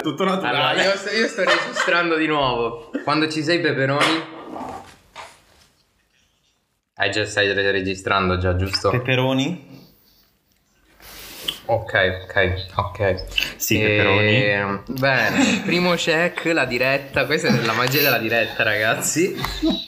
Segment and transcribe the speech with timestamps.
[0.00, 0.80] Tutto naturale.
[0.80, 2.92] Allora, io sto, io sto registrando di nuovo.
[3.02, 4.22] Quando ci sei, peperoni.
[6.96, 8.90] Eh, già stai registrando, già, giusto?
[8.90, 9.90] Peperoni?
[11.64, 11.92] Ok,
[12.22, 13.24] ok, ok.
[13.56, 14.82] Sì, E- peperoni.
[15.00, 17.26] Bene, primo check, la diretta.
[17.26, 19.34] Questa è la magia della diretta, ragazzi.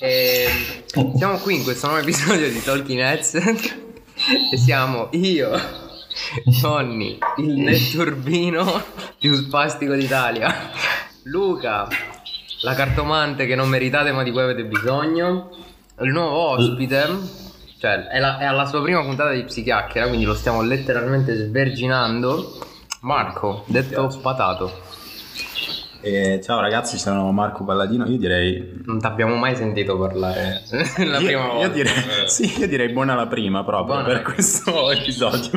[0.01, 0.49] E
[1.17, 3.35] siamo qui in questo nuovo episodio di Talking Heads.
[4.53, 5.51] E siamo io,
[6.45, 8.83] Johnny, il netturbino
[9.19, 10.71] più spastico d'Italia.
[11.25, 11.89] Luca,
[12.63, 15.51] la cartomante che non meritate ma di cui avete bisogno.
[16.01, 17.07] Il nuovo ospite,
[17.79, 22.59] cioè è, la- è alla sua prima puntata di Psichiacchiera, quindi lo stiamo letteralmente sverginando.
[23.03, 24.90] Marco, detto patato.
[26.03, 28.07] E ciao ragazzi, sono Marco Palladino.
[28.07, 28.81] Io direi.
[28.87, 30.63] Non ti abbiamo mai sentito parlare
[30.97, 31.69] la io, prima io volta.
[31.69, 31.93] direi,
[32.27, 34.09] sì, io direi buona la prima proprio Buona.
[34.09, 35.51] per questo episodio.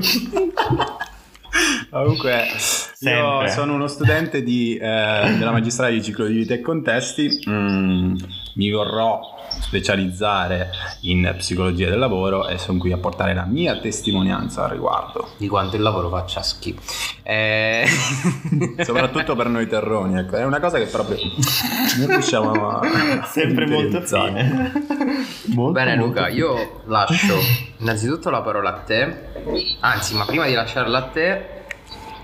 [1.89, 3.49] Comunque, io Sempre.
[3.51, 7.43] sono uno studente di, eh, della magistrale di ciclo di vita e contesti.
[7.47, 8.15] Mm,
[8.55, 9.32] mi vorrò
[9.63, 10.69] specializzare
[11.01, 15.29] in psicologia del lavoro e sono qui a portare la mia testimonianza al riguardo.
[15.37, 16.81] Di quanto il lavoro faccia schifo.
[17.23, 17.87] Eh...
[18.83, 20.35] Soprattutto per noi terroni, ecco.
[20.35, 21.17] È una cosa che proprio
[21.97, 24.71] non riusciamo a Sempre molto fine.
[25.47, 26.37] Molto, Bene molto Luca, fine.
[26.37, 27.35] io lascio
[27.77, 29.31] innanzitutto la parola a te.
[29.79, 31.63] Anzi, ma prima di lasciarla a te,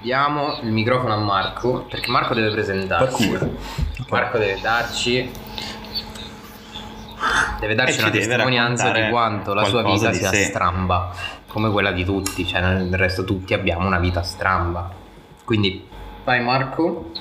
[0.02, 3.38] diamo il microfono a Marco, perché Marco deve presentarsi.
[4.10, 5.30] Marco deve darci
[7.60, 10.44] deve darci ci una testimonianza di quanto la sua vita sia sé.
[10.44, 11.12] stramba,
[11.48, 14.90] come quella di tutti, cioè nel resto tutti abbiamo una vita stramba.
[15.44, 15.88] Quindi
[16.24, 17.12] vai Marco.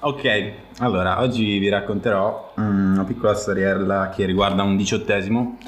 [0.00, 5.58] Ok, allora oggi vi racconterò mm, una piccola storiella che riguarda un diciottesimo.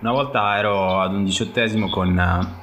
[0.00, 2.08] Una volta ero ad un diciottesimo con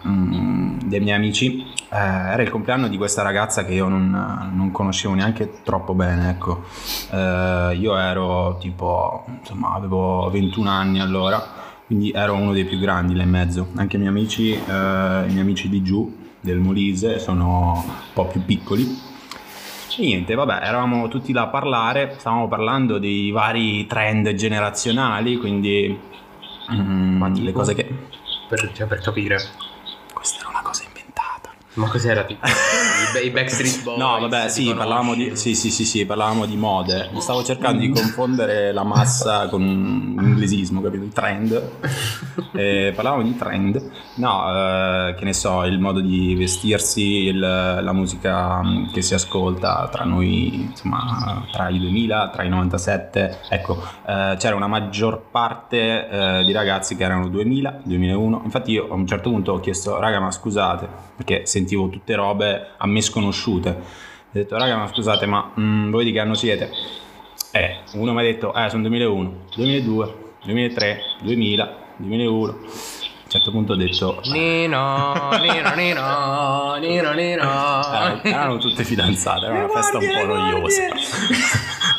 [0.07, 4.09] mm, dei miei amici, Eh, era il compleanno di questa ragazza che io non,
[4.53, 6.63] non conoscevo neanche troppo bene, ecco.
[7.11, 11.41] Eh, io ero tipo, insomma, avevo 21 anni allora,
[11.85, 13.67] quindi ero uno dei più grandi là in mezzo.
[13.75, 18.25] Anche i miei amici, eh, i miei amici di giù, del Molise, sono un po'
[18.25, 18.83] più piccoli.
[19.97, 25.97] E niente, vabbè, eravamo tutti là a parlare, stavamo parlando dei vari trend generazionali, quindi
[26.73, 27.85] mm, Ma le cose che...
[28.47, 29.37] Per, cioè, per capire.
[30.13, 31.53] Questa era una cosa inventata.
[31.73, 32.25] Ma cos'era?
[33.21, 33.97] I, I Backstreet Boys.
[33.97, 37.09] No, vabbè, sì, parlavamo di, sì, sì, sì, sì, parlavamo di mode.
[37.17, 41.03] Stavo cercando di confondere la massa con un inglesismo, capito?
[41.03, 41.71] I trend.
[42.53, 43.91] Eh, parlavamo di trend.
[44.15, 44.49] No,
[45.09, 49.87] eh, che ne so, il modo di vestirsi, il- la musica mm, che si ascolta
[49.91, 53.39] tra noi, insomma, tra i 2000, tra i 97.
[53.49, 58.41] Ecco, eh, c'era una maggior parte eh, di ragazzi che erano 2000, 2001.
[58.43, 62.69] Infatti io a un certo punto ho chiesto, raga, ma scusate, perché sentivo tutte robe
[62.77, 63.69] a me sconosciute.
[63.69, 66.69] Ho detto, raga, ma scusate, ma mm, voi di che anno siete?
[67.51, 72.51] Eh, uno mi ha detto, eh, sono 2001, 2002, 2003, 2000, 2001.
[72.51, 78.21] A un certo punto ho detto, Nino, Nino, Nino, Nino, Nino.
[78.23, 80.81] eh, erano tutte fidanzate, era una festa un po' noiosa.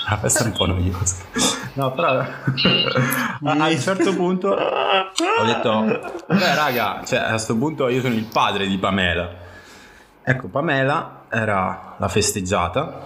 [0.08, 1.16] Una festa un po' noiosa.
[1.74, 2.26] No, però a,
[3.42, 5.84] a un certo punto ho detto,
[6.28, 9.46] beh raga, cioè a questo punto io sono il padre di Pamela.
[10.30, 13.00] Ecco, Pamela era la festeggiata,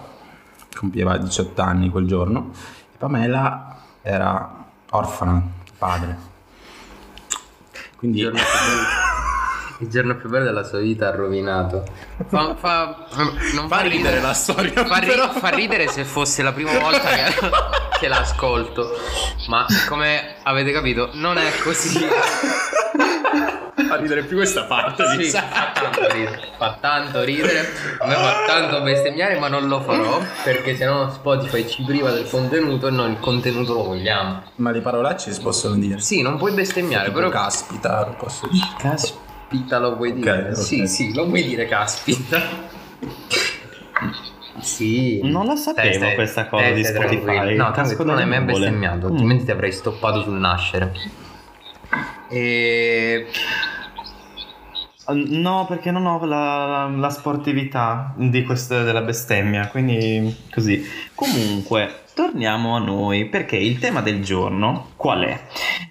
[0.75, 2.51] compieva 18 anni quel giorno,
[2.91, 5.41] e Pamela era orfana,
[5.77, 6.17] padre.
[7.71, 8.87] Il Quindi giorno, più bello,
[9.79, 11.85] il giorno più bello della sua vita ha rovinato.
[12.27, 13.05] Fa, fa-
[13.53, 15.31] non fa ridere la storia, Fa, però.
[15.31, 17.33] fa ridere se fosse la prima volta che,
[18.01, 18.89] che l'ascolto.
[19.47, 22.05] Ma come avete capito, non è così.
[23.93, 26.39] Fa ridere più questa parte di Sì, fa tanto ridere.
[26.57, 27.59] Fa tanto ridere.
[27.99, 30.19] A me fa tanto bestemmiare, ma non lo farò.
[30.43, 34.43] Perché sennò Spotify ci priva del contenuto e noi il contenuto lo vogliamo.
[34.55, 35.99] Ma le parolacce si possono dire.
[35.99, 37.29] Sì, non puoi bestemmiare, Tipo però.
[37.29, 38.65] caspita, lo posso dire.
[38.77, 40.49] Caspita lo vuoi dire?
[40.49, 40.57] ok.
[40.57, 42.41] Sì, sì, lo vuoi dire caspita.
[44.59, 45.19] Sì.
[45.23, 47.23] Non la sapevo Stai- questa cosa stai- di Spotify.
[47.23, 47.57] tranquillo.
[47.63, 49.11] No, tanto Casco tu non hai mai bestemmiato, Mm.
[49.11, 50.91] altrimenti ti avrei stoppato sul nascere.
[52.29, 53.27] E
[55.05, 60.81] No, perché non ho la, la sportività di questa della bestemmia, quindi così.
[61.13, 65.39] Comunque, torniamo a noi, perché il tema del giorno qual è?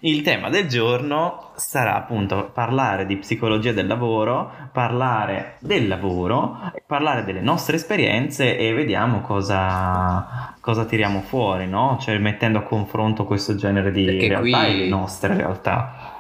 [0.01, 7.25] Il tema del giorno sarà appunto parlare di psicologia del lavoro, parlare del lavoro, parlare
[7.25, 11.99] delle nostre esperienze e vediamo cosa, cosa tiriamo fuori, no?
[12.01, 16.12] Cioè mettendo a confronto questo genere di Perché realtà qui- e le nostre realtà.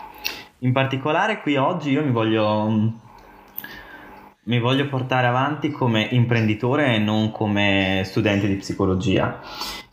[0.63, 2.89] In particolare qui oggi io mi voglio mm,
[4.45, 9.41] mi voglio portare avanti come imprenditore e non come studente di psicologia,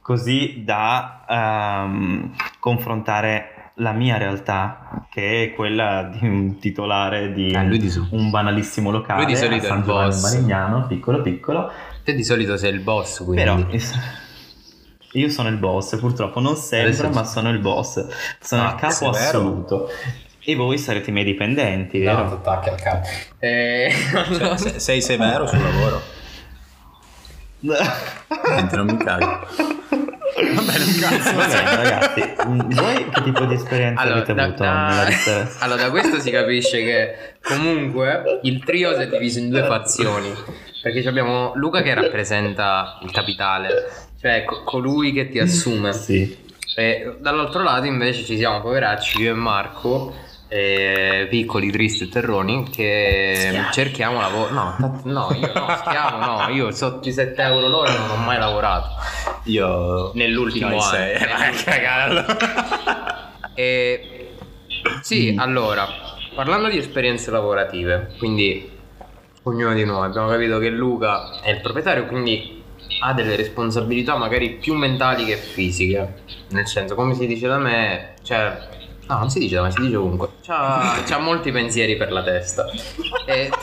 [0.01, 7.68] così da ehm, confrontare la mia realtà, che è quella di un titolare di, Eh,
[7.68, 10.22] di un banalissimo locale Lui di solito è San il boss.
[10.33, 11.72] Marignano, piccolo piccolo,
[12.04, 13.42] Te di solito sei il boss, quindi.
[13.44, 13.57] però
[15.13, 18.07] io sono il boss, purtroppo non sempre, Adesso- ma sono il boss,
[18.39, 19.89] sono Ah, il capo assoluto.
[20.51, 22.34] E voi sarete i miei dipendenti, No, vero?
[22.34, 23.07] attacchi al capo.
[23.40, 23.94] Eh,
[24.38, 26.01] Cioè, se- sei severo sul lavoro?
[27.60, 29.25] Niente, non mi cago.
[29.25, 31.36] Vabbè, non cazzo.
[31.36, 35.50] Va bene, ragazzi, voi che tipo di esperienza Allora avete da, avuto da- nella vita?
[35.60, 40.31] allora, da questo si capisce che comunque il trio si è diviso in due fazioni.
[40.81, 43.69] Perché abbiamo Luca che rappresenta il capitale,
[44.22, 45.92] cioè co- colui che ti assume.
[45.94, 46.48] Sì.
[46.75, 50.16] E dall'altro lato invece ci siamo poveracci, io e Marco,
[50.50, 54.51] eh, piccoli, tristi e terroni, che cerchiamo lavoro.
[54.51, 58.38] No, no, io no, schiavo no, io sotto i 7 euro l'ora non ho mai
[58.40, 58.88] lavorato.
[59.44, 60.81] Io Nell'ultimo anno.
[60.81, 61.16] sei.
[61.16, 62.25] Eh.
[63.54, 64.30] E
[65.01, 65.88] sì, allora,
[66.34, 68.69] parlando di esperienze lavorative, quindi
[69.44, 72.63] ognuno di noi abbiamo capito che Luca è il proprietario, quindi
[73.01, 76.24] ha delle responsabilità magari più mentali che fisiche.
[76.50, 78.57] Nel senso, come si dice da me, cioè
[79.09, 80.27] No, non si dice da me, si dice ovunque.
[80.45, 82.65] C'ha, c'ha molti pensieri per la testa.
[83.25, 83.50] E...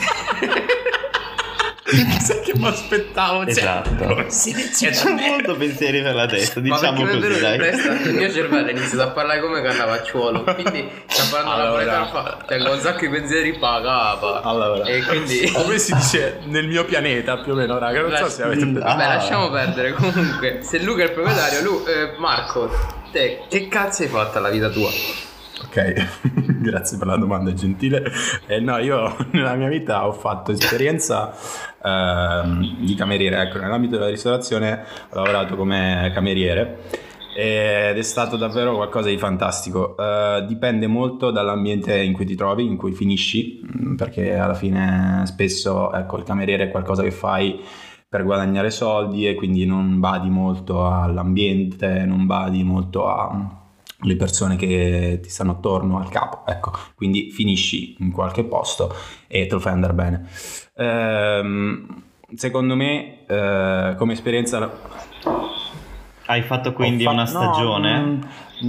[2.20, 3.42] Sai che mi aspettavo?
[3.44, 4.24] Cioè, Esatto.
[4.26, 7.58] si dice molto pensieri per la testa, Ma diciamo così, vedo dai.
[7.58, 12.06] testa il mio cervello ha iniziato a parlare come Cannavacciuolo Quindi sta parlando Allora.
[12.06, 16.66] fa Tengo un sacco di pensieri pa capa Allora, E quindi come si dice nel
[16.66, 18.00] mio pianeta più o meno, raga?
[18.00, 18.96] Non so se avete Mm, pensato.
[18.96, 19.14] Vabbè Ah.
[19.14, 22.68] lasciamo perdere comunque Se Luca è il proprietario Lu, eh, Marco
[23.12, 24.90] Te che cazzo hai fatto alla vita tua?
[25.64, 28.04] Ok, grazie per la domanda gentile.
[28.46, 31.34] Eh, no, io nella mia vita ho fatto esperienza
[31.82, 37.04] ehm, di cameriere, ecco, nell'ambito della ristorazione ho lavorato come cameriere
[37.34, 39.96] ed è stato davvero qualcosa di fantastico.
[39.96, 45.22] Eh, dipende molto dall'ambiente in cui ti trovi, in cui finisci, mm, perché alla fine
[45.26, 47.60] spesso ecco, il cameriere è qualcosa che fai
[48.08, 53.64] per guadagnare soldi e quindi non badi molto all'ambiente, non badi molto a
[54.00, 58.94] le persone che ti stanno attorno al capo, ecco, quindi finisci in qualche posto
[59.26, 60.28] e te lo fai andare bene.
[60.76, 62.02] Ehm,
[62.34, 64.70] secondo me, eh, come esperienza...
[66.28, 68.00] Hai fatto quindi ho fa- una no, stagione?
[68.00, 68.20] mm,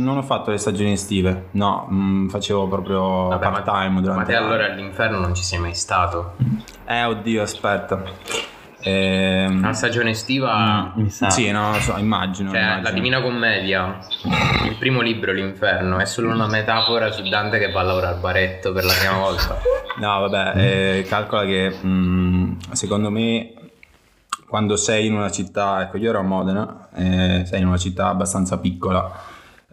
[0.04, 4.26] non ho fatto le stagioni estive, no, mm, facevo proprio Vabbè, ma- part-time Ma durante
[4.26, 4.46] te l'anno.
[4.48, 6.36] allora all'inferno non ci sei mai stato
[6.86, 8.04] Eh, oddio, aspetta.
[8.88, 11.30] Ehm, Una stagione estiva Mm, mi sa.
[11.30, 12.52] Sì, no, so, immagino.
[12.52, 12.82] Cioè, immagino.
[12.84, 14.00] la Divina Commedia,
[14.66, 18.22] il primo libro, L'inferno, è solo una metafora su Dante che va a lavorare al
[18.22, 19.58] baretto per la prima volta.
[20.00, 20.54] No, vabbè,
[21.00, 23.54] eh, calcola che mh, secondo me
[24.48, 28.08] quando sei in una città, ecco io ero a Modena, eh, sei in una città
[28.08, 29.12] abbastanza piccola,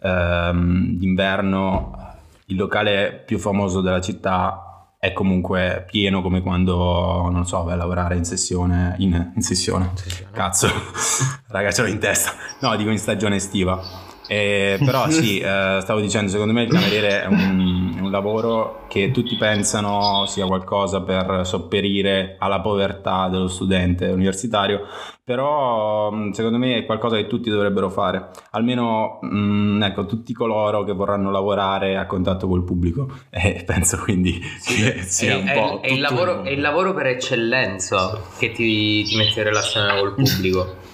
[0.01, 2.13] ehm, d'inverno
[2.47, 4.74] il locale più famoso della città
[5.05, 9.91] è comunque pieno come quando, non so, vai a lavorare in sessione, in, in sessione,
[10.31, 10.67] cazzo,
[11.49, 13.79] raga ce l'ho in testa, no dico in stagione estiva.
[14.27, 19.11] Eh, però sì, eh, stavo dicendo, secondo me il cameriere è un, un lavoro che
[19.11, 24.81] tutti pensano sia qualcosa per sopperire alla povertà dello studente universitario,
[25.23, 30.83] però mh, secondo me è qualcosa che tutti dovrebbero fare, almeno mh, ecco, tutti coloro
[30.83, 33.09] che vorranno lavorare a contatto col pubblico.
[33.45, 36.61] E penso quindi che sia è, un è- po' è il tutto lavoro, è il
[36.61, 40.84] lavoro per eccellenza che ti, ti mette in relazione col pubblico.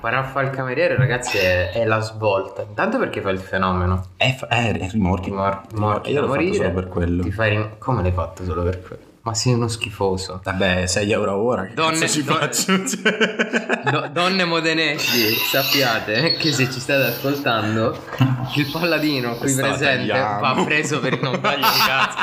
[0.00, 2.62] Fare a fare il cameriere, ragazzi, è, è la svolta.
[2.62, 4.02] Intanto perché fa il fenomeno.
[4.16, 5.28] È, fa- è, è rimorchi.
[5.28, 6.56] Ti mor- morchi Io da l'ho fatto morire.
[6.64, 7.22] solo per quello.
[7.22, 9.02] Ti fai rim- Come l'hai fatto solo per quello?
[9.22, 10.40] Ma sei uno schifoso.
[10.42, 12.76] Vabbè, 6 euro a ora, che Donne- ci donne- faccio?
[13.90, 17.94] Do- donne modenesi, sappiate che se ci state ascoltando,
[18.54, 20.40] il palladino qui presente tagliamo.
[20.40, 22.18] va preso per il non taglio di cazzo.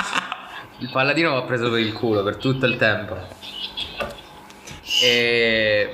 [0.79, 3.15] Il palladino va preso per il culo per tutto il tempo.
[5.03, 5.89] E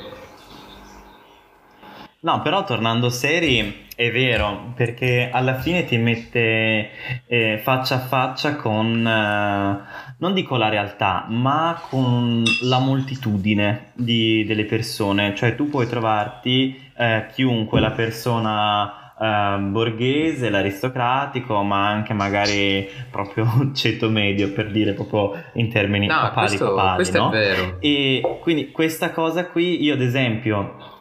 [2.24, 6.89] No, però tornando seri, è vero, perché alla fine ti mette
[7.27, 9.82] eh, faccia a faccia con, eh,
[10.20, 15.36] non dico la realtà, ma con la moltitudine di- delle persone.
[15.36, 23.72] Cioè tu puoi trovarti eh, chiunque, la persona eh, borghese, l'aristocratico, ma anche magari proprio
[23.75, 27.27] ceto medio, per dire proprio in termini no, papali questo, papali, questo no?
[27.32, 27.77] è vero.
[27.82, 30.93] E quindi questa cosa qui, io ad esempio,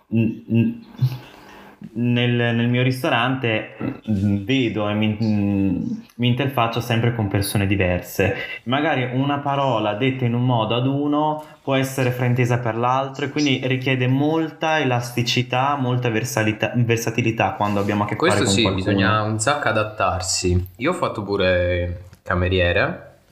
[1.95, 3.77] nel, nel mio ristorante
[4.07, 8.35] vedo e mi, mi interfaccio sempre con persone diverse.
[8.65, 13.31] Magari una parola detta in un modo ad uno può essere fraintesa per l'altro e
[13.31, 18.63] quindi richiede molta elasticità, molta versalita- versatilità quando abbiamo a che Questo fare con sì,
[18.63, 18.85] qualcuno.
[18.85, 20.69] bisogna un sacco adattarsi.
[20.77, 22.83] Io ho fatto pure cameriere,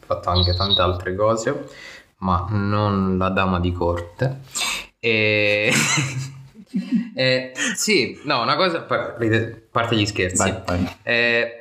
[0.00, 1.68] ho fatto anche tante altre cose,
[2.18, 4.40] ma non la dama di corte.
[4.98, 5.72] E...
[7.14, 9.16] e sì, no, una cosa, a
[9.70, 10.36] parte gli scherzi.
[10.36, 10.96] Vai, vai.
[11.02, 11.54] Eh,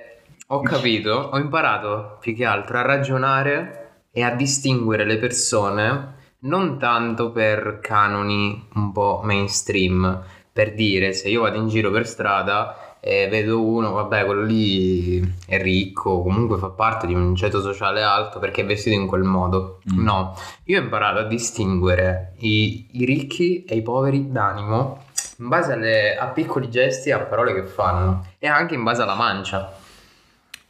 [0.48, 6.80] ho capito, ho imparato più che altro a ragionare e a distinguere le persone non
[6.80, 12.89] tanto per canoni un po' mainstream, per dire se io vado in giro per strada
[13.02, 18.04] e vedo uno, vabbè, quello lì è ricco, comunque fa parte di un ceto sociale
[18.04, 19.80] alto perché è vestito in quel modo.
[19.94, 20.04] Mm.
[20.04, 25.04] No, io ho imparato a distinguere i, i ricchi e i poveri d'animo
[25.38, 29.02] in base alle- a piccoli gesti e a parole che fanno e anche in base
[29.02, 29.72] alla mancia.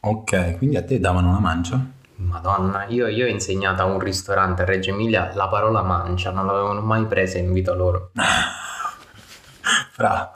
[0.00, 1.84] Ok, quindi a te davano una mancia?
[2.16, 6.46] Madonna, io, io ho insegnato a un ristorante a Reggio Emilia la parola mancia, non
[6.46, 8.10] l'avevano mai presa in vita loro.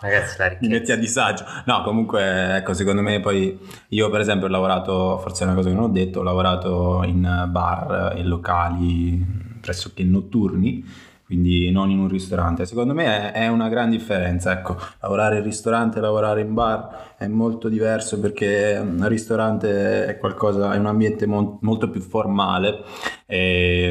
[0.00, 0.96] Ragazzi, la mi metti a ricchezza.
[0.96, 1.44] disagio.
[1.66, 5.68] No, comunque, ecco, secondo me poi io per esempio ho lavorato, forse è una cosa
[5.68, 10.84] che non ho detto, ho lavorato in bar e locali pressoché notturni,
[11.24, 12.66] quindi non in un ristorante.
[12.66, 17.14] Secondo me è, è una gran differenza, ecco, lavorare in ristorante e lavorare in bar
[17.16, 22.82] è molto diverso perché un ristorante è qualcosa, è un ambiente mon- molto più formale
[23.26, 23.90] e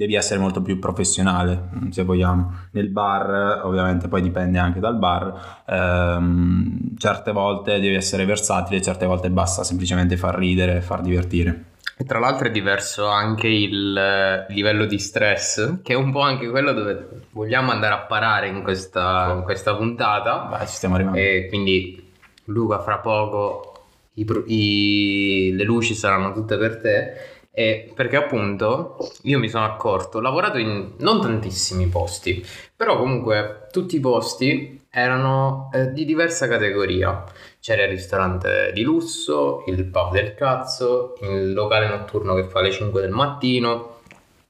[0.00, 2.68] devi essere molto più professionale, se vogliamo.
[2.70, 9.04] Nel bar, ovviamente poi dipende anche dal bar, ehm, certe volte devi essere versatile, certe
[9.04, 11.64] volte basta semplicemente far ridere far divertire.
[11.98, 16.20] E tra l'altro è diverso anche il eh, livello di stress, che è un po'
[16.20, 20.46] anche quello dove vogliamo andare a parare in questa, in questa puntata.
[20.48, 21.18] Vai, ci stiamo arrivando.
[21.18, 22.10] E quindi
[22.46, 27.29] Luca, fra poco i i- le luci saranno tutte per te.
[27.52, 32.44] E perché appunto io mi sono accorto, ho lavorato in non tantissimi posti,
[32.76, 37.24] però comunque tutti i posti erano eh, di diversa categoria.
[37.60, 42.70] C'era il ristorante di lusso, il pub del cazzo, il locale notturno che fa alle
[42.70, 43.98] 5 del mattino.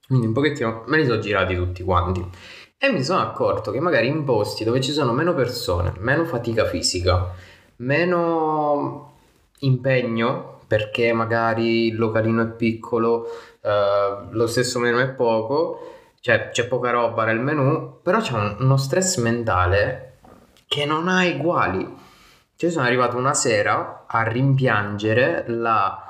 [0.06, 2.24] Quindi un pochettino me li sono girati tutti quanti.
[2.78, 6.64] E mi sono accorto che magari in posti dove ci sono meno persone, meno fatica
[6.64, 7.34] fisica,
[7.76, 9.16] meno
[9.60, 13.26] impegno, perché magari il localino è piccolo,
[13.60, 18.54] eh, lo stesso menù è poco, cioè c'è poca roba nel menù, però c'è un-
[18.60, 20.18] uno stress mentale
[20.68, 21.84] che non ha uguali.
[22.54, 26.00] Cioè sono arrivato una sera a rimpiangere la,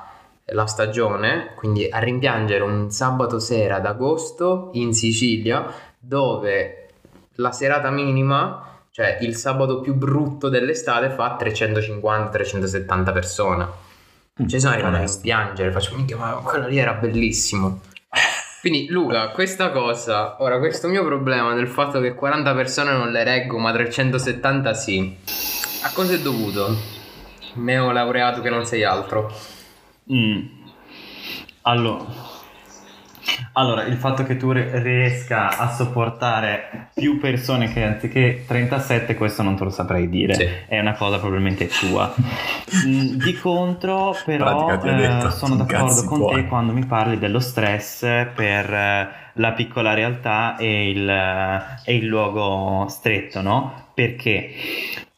[0.45, 5.65] la stagione, quindi a rimpiangere un sabato sera d'agosto in Sicilia,
[5.97, 6.87] dove
[7.37, 13.89] la serata minima, cioè il sabato più brutto dell'estate, fa 350-370 persone.
[14.47, 15.21] Cioè sono arrivato a Onesto.
[15.21, 17.81] rimpiangere, faccio minchia, ma quello lì era bellissimo.
[18.61, 23.23] Quindi Luca, questa cosa, ora questo mio problema del fatto che 40 persone non le
[23.23, 25.17] reggo, ma 370 sì,
[25.83, 26.77] a cosa è dovuto?
[27.55, 29.35] Neo laureato che non sei altro.
[30.13, 30.45] Mm.
[31.63, 32.05] Allora,
[33.53, 39.43] allora, il fatto che tu ri- riesca a sopportare più persone che anziché 37, questo
[39.43, 40.33] non te lo saprei dire.
[40.35, 40.47] Sì.
[40.67, 42.13] È una cosa probabilmente tua.
[42.87, 46.35] Mm, Di contro, però, eh, detto, sono d'accordo con tuoi.
[46.43, 48.01] te quando mi parli dello stress
[48.33, 53.89] per eh, la piccola realtà e il, eh, e il luogo stretto, no?
[53.93, 54.49] Perché?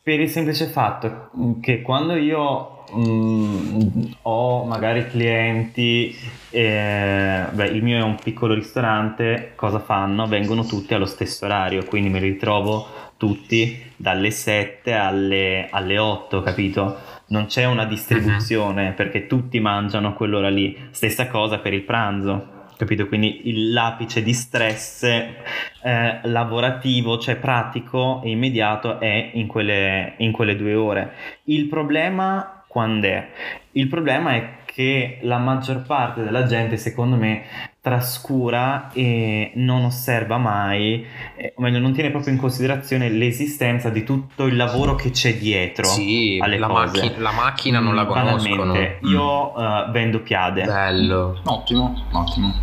[0.02, 1.30] Per il semplice fatto
[1.62, 6.14] che quando io mm, ho magari clienti,
[6.54, 10.28] eh, beh, il mio è un piccolo ristorante, cosa fanno?
[10.28, 16.42] Vengono tutti allo stesso orario, quindi me li ritrovo tutti dalle 7 alle, alle 8,
[16.42, 16.98] capito?
[17.28, 20.78] Non c'è una distribuzione perché tutti mangiano a quell'ora lì.
[20.92, 23.08] Stessa cosa per il pranzo, capito?
[23.08, 30.32] Quindi il- l'apice di stress eh, lavorativo, cioè pratico e immediato è in quelle, in
[30.32, 31.14] quelle due ore.
[31.46, 33.28] Il problema quando è?
[33.72, 37.44] Il problema è che la maggior parte della gente, secondo me,
[37.80, 44.04] trascura e non osserva mai, eh, o meglio, non tiene proprio in considerazione l'esistenza di
[44.04, 45.84] tutto il lavoro che c'è dietro.
[45.86, 47.02] Sì, alle la, cose.
[47.04, 48.56] macchi- la macchina non la Mm, conoscono.
[48.74, 50.64] banalmente, io eh, vendo piade.
[50.64, 51.40] Bello.
[51.44, 52.54] Ottimo, ottimo.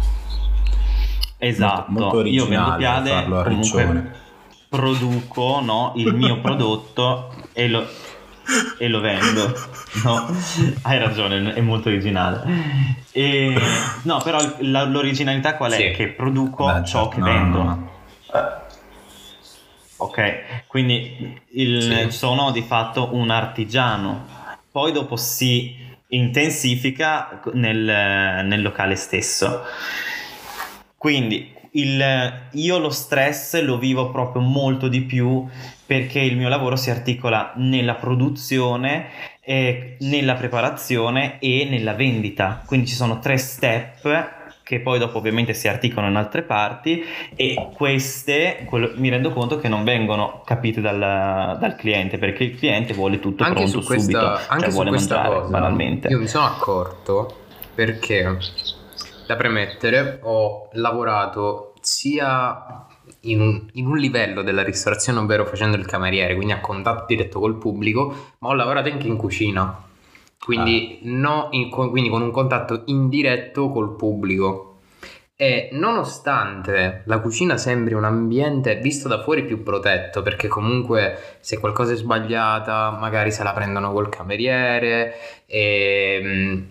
[1.38, 4.11] Esatto, Molto- molto io vendo piade, comunque
[4.69, 7.87] produco no, il mio prodotto e lo,
[8.78, 9.52] e lo vendo.
[10.04, 10.26] No,
[10.83, 12.42] hai ragione, è molto originale.
[13.12, 13.54] E,
[14.02, 15.76] no, però la- l'originalità qual è?
[15.76, 15.90] Sì.
[15.92, 17.62] Che produco Beh, ciò che no, vendo.
[17.62, 17.90] no.
[18.26, 18.59] Ok?
[20.02, 22.16] Ok, quindi il- Sì.
[22.16, 24.26] sono di fatto un artigiano.
[24.71, 25.76] Poi dopo si
[26.09, 27.76] intensifica nel,
[28.47, 29.62] nel locale stesso.
[30.97, 35.47] Quindi il- io lo stress lo vivo proprio molto di più
[35.87, 39.09] perché il mio lavoro si articola nella produzione,
[39.43, 42.62] e nella preparazione e nella vendita.
[42.65, 47.03] Quindi ci sono tre step che poi dopo ovviamente si articolano in altre parti
[47.35, 50.97] e queste quello- mi rendo conto che non vengono capite dal,
[51.59, 54.75] dal cliente perché il cliente vuole tutto anche pronto su questa, subito, anche cioè su
[54.75, 56.09] vuole questa mangiare cosa banalmente.
[56.09, 57.37] io mi sono accorto
[57.75, 58.37] perché
[59.31, 62.85] da premettere ho lavorato sia
[63.21, 67.39] in un, in un livello della ristorazione ovvero facendo il cameriere quindi a contatto diretto
[67.39, 69.85] col pubblico ma ho lavorato anche in cucina.
[70.43, 74.79] Quindi, no in- con- quindi con un contatto indiretto col pubblico.
[75.37, 81.59] E nonostante la cucina sembri un ambiente visto da fuori più protetto, perché comunque se
[81.59, 85.15] qualcosa è sbagliata, magari se la prendono col cameriere,
[85.47, 86.63] e mm,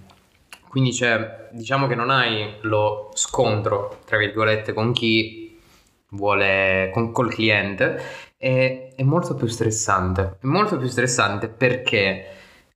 [0.69, 5.59] quindi c'è, diciamo che non hai lo scontro, tra virgolette, con chi
[6.11, 8.01] vuole, con, col cliente,
[8.37, 10.37] e è molto più stressante.
[10.39, 12.25] È molto più stressante perché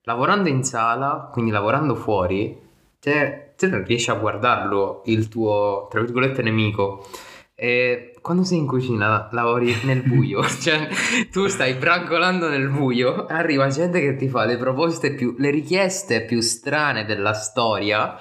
[0.03, 2.59] lavorando in sala, quindi lavorando fuori,
[2.99, 7.07] te, te riesci a guardarlo il tuo, tra virgolette, nemico.
[7.53, 10.87] E quando sei in cucina lavori nel buio, cioè
[11.29, 16.23] tu stai brancolando nel buio, arriva gente che ti fa le proposte più, le richieste
[16.23, 18.15] più strane della storia,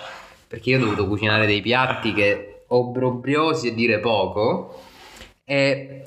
[0.49, 4.77] perché io ho dovuto cucinare dei piatti che obbrobriosi e dire poco,
[5.45, 6.03] e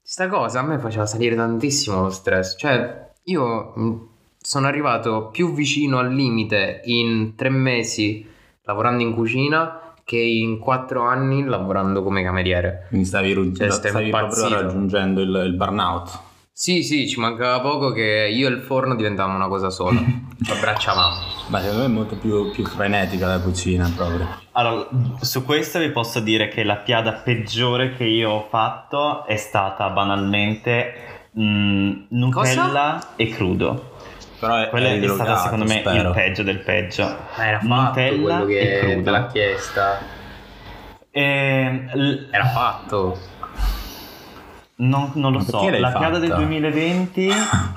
[0.00, 5.52] sta cosa a me faceva salire tantissimo lo stress, cioè io mh, sono arrivato più
[5.52, 8.24] vicino al limite in tre mesi
[8.62, 12.86] lavorando in cucina che in quattro anni lavorando come cameriere.
[12.88, 16.18] Quindi stavi, ru- Cioè, stavi proprio raggiungendo il, il burnout.
[16.52, 20.00] Sì, sì, ci mancava poco che io e il forno diventavamo una cosa sola.
[20.42, 21.14] Ci abbracciavamo.
[21.46, 24.26] Ma secondo me è molto più, più frenetica la cucina proprio.
[24.50, 24.88] Allora,
[25.20, 29.90] su questo vi posso dire che la piada peggiore che io ho fatto è stata
[29.90, 30.92] banalmente
[31.38, 33.89] mm, Nutella e crudo.
[34.40, 36.08] Però è, Quella eri è stata secondo me spero.
[36.08, 37.04] il peggio del peggio.
[37.36, 39.98] Ma era fatto Nutella quello che te l'ha chiesta.
[41.10, 43.18] E, l- Era fatto.
[44.76, 46.40] non, non lo so, la piada del fatta?
[46.40, 47.28] 2020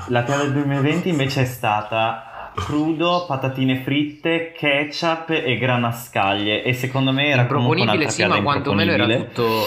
[0.07, 6.61] la piada del 2020 invece è stata crudo, patatine fritte, ketchup e grana a scaglie
[6.63, 9.65] e secondo me era comunque Improponibile sì, ma quantomeno era tutto,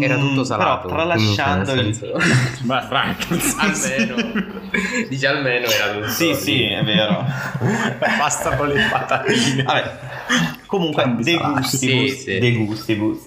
[0.00, 0.88] era tutto Mm, salato.
[0.88, 2.18] però tralasciando il- senso-
[2.64, 3.26] Ma Frank,
[3.58, 4.65] almeno.
[5.08, 6.08] Dice almeno era tutto.
[6.08, 7.24] Sì, sì, è vero.
[8.18, 9.62] basta con le patatine.
[9.62, 9.98] Vabbè,
[10.66, 11.52] comunque Cambi de salato.
[11.60, 12.38] gustibus, Sì, sì.
[12.38, 13.18] de gustibus.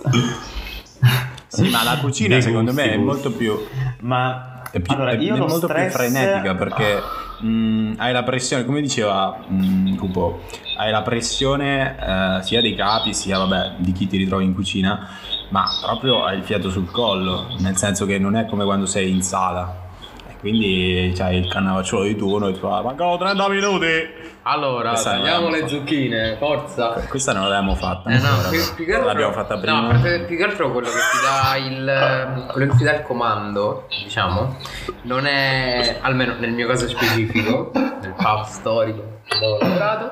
[1.48, 3.58] Sì, ma la cucina Dei secondo me è molto più
[4.02, 7.02] Ma è, più, allora è- io è lo molto stress più frenetica perché
[7.40, 10.44] mh, hai la pressione, come diceva mh, Cupo,
[10.78, 15.10] hai la pressione eh, sia dei capi sia vabbè, di chi ti ritrovi in cucina,
[15.50, 19.10] ma proprio hai il fiato sul collo, nel senso che non è come quando sei
[19.10, 19.88] in sala.
[20.40, 23.88] Quindi c'hai il cannavacciolo di turno e ti fa mancano 30 minuti.
[24.44, 26.92] Allora, Questa tagliamo le zucchine, forza.
[27.10, 28.10] Questa non l'abbiamo fatta.
[28.10, 29.82] Eh no, più, più altro, L'abbiamo fatta prima.
[29.82, 33.02] No, perché più che altro quello che ti dà il quello che ti dà il
[33.04, 34.56] comando, diciamo,
[35.04, 40.12] non è almeno nel mio caso specifico, nel pub storico dove ho lavorato.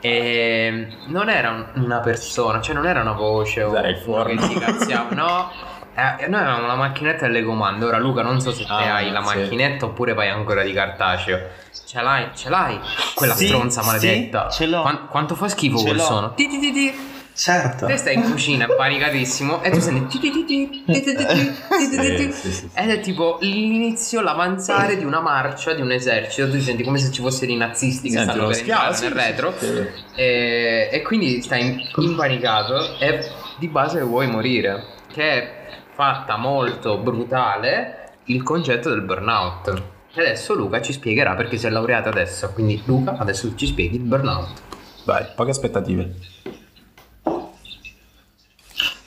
[0.00, 4.36] E non era un- una persona, cioè non era una voce o il uno che
[4.36, 5.50] ti cazziava, no.
[5.98, 7.86] Eh, noi avevamo la macchinetta delle comande.
[7.86, 9.38] Ora, Luca, non so se te Ah, hai la sì.
[9.38, 11.40] macchinetta oppure vai ancora di cartaceo.
[11.86, 12.78] Ce l'hai, ce l'hai.
[13.14, 14.50] Quella Sì, stronza sì, maledetta.
[14.50, 14.82] ce l'ho.
[14.82, 16.02] Quan- quanto fa schifo Ce quel l'ho.
[16.02, 16.34] suono?
[16.34, 16.94] Ti ti ti ti.
[17.32, 17.86] certo.
[17.86, 21.26] Te stai in cucina panicatissimo e tu senti ti ti ti ti, ti ti ti
[21.26, 22.32] ti, ti ti ti ti.
[22.32, 22.70] Sì, sì, sì.
[22.74, 26.50] ed è tipo l'inizio, l'avanzare di una marcia di un esercito.
[26.50, 29.18] Tu senti come se ci fossero i nazisti che stanno per entrare sì, nel sì,
[29.18, 29.54] retro.
[29.58, 29.86] sì.
[30.14, 34.94] E, e quindi stai impanicato e di base vuoi morire.
[35.12, 35.64] Che è
[35.96, 39.82] fatta molto brutale il concetto del burnout.
[40.12, 42.52] E adesso Luca ci spiegherà perché si è laureato adesso.
[42.52, 44.60] Quindi Luca, adesso ci spieghi il burnout.
[45.06, 46.14] Vai, poche aspettative.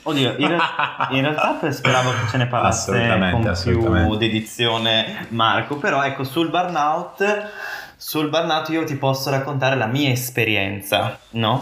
[0.02, 5.76] Oddio, in, real- in realtà speravo che ce ne parlasse Assolutamente, con più dedizione Marco,
[5.76, 7.50] però ecco sul burnout,
[7.96, 11.60] sul burnout io ti posso raccontare la mia esperienza, no?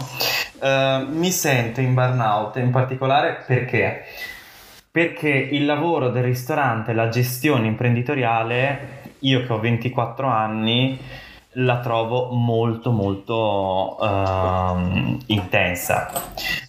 [0.59, 4.05] Eh, mi sento in burnout in particolare perché?
[4.91, 10.97] Perché il lavoro del ristorante, la gestione imprenditoriale, io che ho 24 anni,
[11.53, 16.09] la trovo molto molto uh, intensa.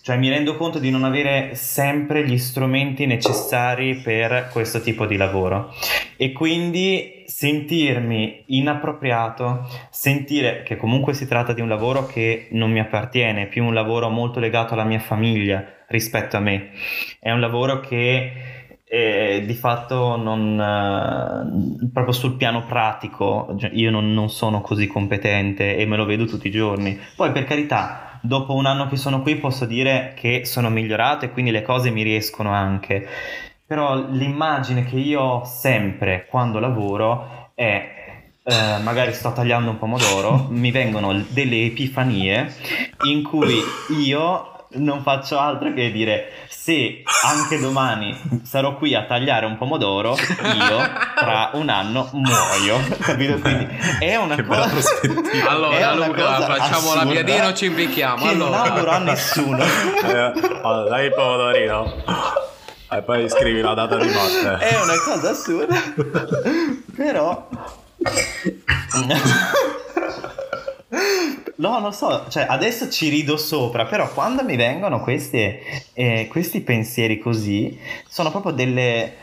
[0.02, 5.16] Cioè mi rendo conto di non avere sempre gli strumenti necessari per questo tipo di
[5.16, 5.72] lavoro
[6.16, 12.80] e quindi sentirmi inappropriato, sentire che comunque si tratta di un lavoro che non mi
[12.80, 16.70] appartiene, più un lavoro molto legato alla mia famiglia rispetto a me.
[17.18, 18.58] È un lavoro che
[18.92, 24.88] e di fatto non, eh, proprio sul piano pratico cioè, io non, non, sono così
[24.88, 28.96] competente e me lo vedo tutti i giorni poi per carità dopo un anno che
[28.96, 33.06] sono qui posso dire che sono migliorato e quindi le cose mi riescono anche
[33.64, 37.98] però l'immagine che io ho sempre quando lavoro è
[38.42, 42.52] eh, magari sto tagliando un pomodoro mi vengono delle epifanie
[43.04, 43.54] in cui
[44.04, 50.16] io non faccio altro che dire se anche domani sarò qui a tagliare un pomodoro,
[50.16, 52.78] io tra un anno muoio.
[53.00, 53.38] Capito?
[53.40, 53.66] Quindi
[53.98, 54.70] è una che cosa.
[55.48, 58.24] allora, una Luca, cosa facciamo la piadina o ci impicchiamo.
[58.28, 58.58] Allora.
[58.58, 59.64] non auguro a nessuno.
[59.64, 61.94] eh, allora, dai il pomodorino.
[62.92, 64.66] E poi scrivi la data di morte.
[64.66, 65.76] È una cosa assurda.
[66.96, 67.48] Però.
[71.56, 75.60] No, non so, cioè adesso ci rido sopra, però quando mi vengono queste,
[75.92, 79.14] eh, questi pensieri così, sono proprio delle...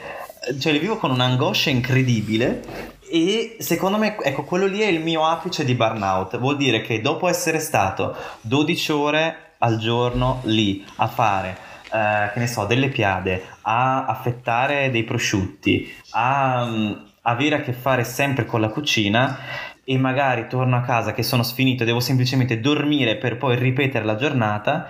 [0.60, 5.26] cioè li vivo con un'angoscia incredibile e secondo me, ecco, quello lì è il mio
[5.26, 11.08] apice di burnout, vuol dire che dopo essere stato 12 ore al giorno lì a
[11.08, 17.62] fare Uh, che ne so, delle piade, a affettare dei prosciutti, a um, avere a
[17.62, 19.40] che fare sempre con la cucina,
[19.90, 24.04] e magari torno a casa che sono sfinito e devo semplicemente dormire per poi ripetere
[24.04, 24.90] la giornata,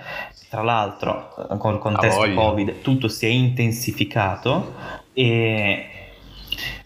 [0.50, 4.74] tra l'altro eh, col contesto Covid tutto si è intensificato
[5.12, 5.86] e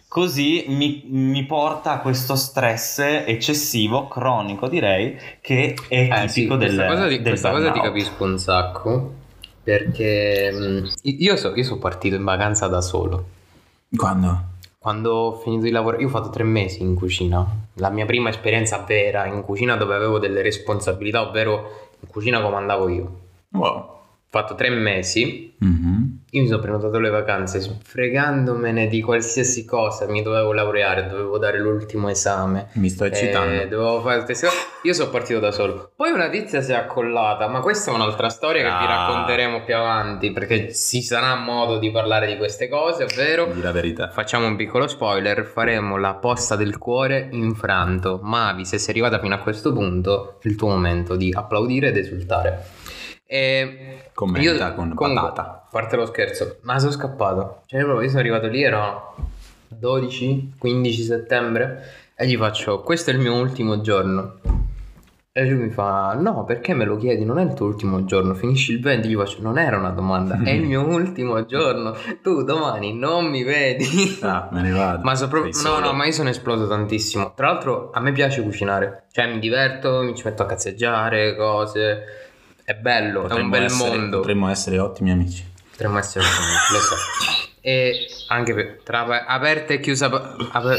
[0.06, 6.66] così mi, mi, porta a questo stress eccessivo, cronico direi, che è eh, tipico sì,
[6.66, 9.14] del Questa cosa, di, questa cosa ti capisco un sacco,
[9.62, 13.24] perché mm, io, so, io sono partito in vacanza da solo.
[13.96, 14.50] Quando?
[14.82, 17.46] Quando ho finito di lavorare, io ho fatto tre mesi in cucina.
[17.74, 22.88] La mia prima esperienza vera in cucina dove avevo delle responsabilità, ovvero in cucina comandavo
[22.88, 23.20] io.
[23.52, 23.92] Wow
[24.32, 26.02] fatto tre mesi, mm-hmm.
[26.34, 31.58] Io mi sono prenotato le vacanze, fregandomene di qualsiasi cosa, mi dovevo laureare, dovevo dare
[31.58, 32.68] l'ultimo esame.
[32.74, 33.60] Mi sto eccitando.
[33.60, 34.46] Eh, dovevo fare il test.
[34.84, 35.90] Io sono partito da solo.
[35.94, 38.78] Poi una tizia si è accollata, ma questa è un'altra storia ah.
[38.78, 43.52] che vi racconteremo più avanti, perché ci sarà modo di parlare di queste cose, ovvero...
[43.52, 44.08] Di la verità.
[44.08, 48.20] Facciamo un piccolo spoiler, faremo la posta del cuore infranto.
[48.22, 51.98] Mavi, se sei arrivata fino a questo punto, è il tuo momento di applaudire ed
[51.98, 52.80] esultare.
[53.32, 55.42] E Commenta io, con comunque, patata.
[55.42, 57.62] A parte lo scherzo, ma sono scappato.
[57.64, 59.14] Cioè, proprio io sono arrivato lì, era
[59.80, 61.82] 12-15 settembre.
[62.14, 64.34] E gli faccio: Questo è il mio ultimo giorno.
[65.32, 67.24] E lui mi fa: No, perché me lo chiedi?
[67.24, 68.34] Non è il tuo ultimo giorno.
[68.34, 69.08] Finisci il 20.
[69.08, 71.96] Gli faccio: Non era una domanda, è il mio ultimo giorno.
[72.20, 74.18] Tu domani non mi vedi.
[74.20, 75.00] Ah, me ne vado.
[75.04, 77.32] Ma so proprio, no, no, ma io sono esploso tantissimo.
[77.34, 79.04] Tra l'altro, a me piace cucinare.
[79.10, 82.30] Cioè, mi diverto, mi ci metto a cazzeggiare, cose.
[82.72, 84.16] È bello, potremmo è un bel essere, mondo.
[84.20, 85.46] Potremmo essere ottimi amici.
[85.72, 86.94] Potremmo essere ottimi amici, lo so.
[87.60, 90.06] E anche per, tra aperta e chiusa.
[90.06, 90.78] Aper...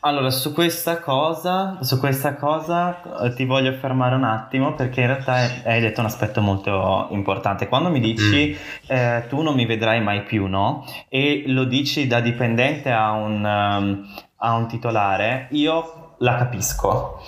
[0.00, 5.06] Allora, su questa cosa, su questa cosa eh, ti voglio fermare un attimo perché in
[5.08, 7.66] realtà hai detto un aspetto molto importante.
[7.66, 8.86] Quando mi dici mm.
[8.86, 10.86] eh, tu non mi vedrai mai più, no?
[11.08, 17.20] E lo dici da dipendente a un, um, a un titolare, io la capisco.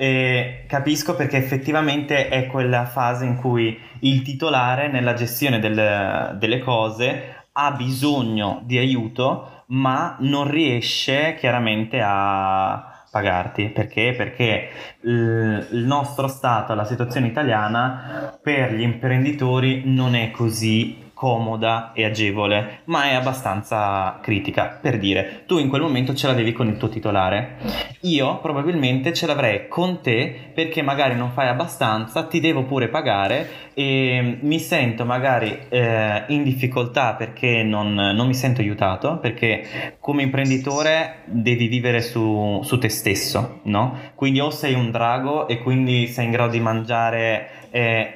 [0.00, 6.58] E capisco perché effettivamente è quella fase in cui il titolare nella gestione del, delle
[6.60, 14.14] cose ha bisogno di aiuto ma non riesce chiaramente a pagarti perché?
[14.16, 14.70] Perché
[15.02, 22.80] il nostro stato, la situazione italiana per gli imprenditori non è così comoda e agevole,
[22.84, 24.78] ma è abbastanza critica.
[24.80, 27.58] Per dire, tu in quel momento ce l'avevi con il tuo titolare,
[28.00, 33.68] io probabilmente ce l'avrei con te perché magari non fai abbastanza, ti devo pure pagare
[33.74, 40.22] e mi sento magari eh, in difficoltà perché non, non, mi sento aiutato, perché come
[40.22, 43.94] imprenditore devi vivere su, su te stesso, no?
[44.14, 47.50] Quindi o sei un drago e quindi sei in grado di mangiare...
[47.70, 48.14] Eh,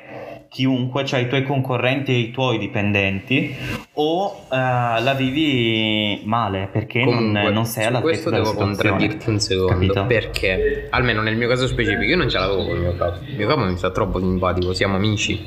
[0.54, 3.56] chiunque, cioè i tuoi concorrenti e i tuoi dipendenti,
[3.94, 8.00] o uh, la vivi male perché Comunque, non, non sei situazione.
[8.00, 10.06] Questo devo contraddirti un secondo, Capito?
[10.06, 13.18] perché almeno nel mio caso specifico io non ce l'avevo con il mio capo.
[13.26, 15.44] Il mio capo mi sta troppo simpatico, siamo amici.